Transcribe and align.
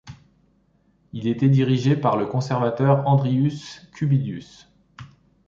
Il 1.13 1.27
était 1.27 1.47
dirigé 1.47 1.95
par 1.95 2.17
le 2.17 2.25
conservateur 2.25 3.07
Andrius 3.07 3.87
Kubilius. 3.93 4.67